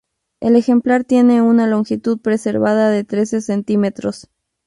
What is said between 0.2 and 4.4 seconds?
El ejemplar tiene una longitud preservada de trece centímetros.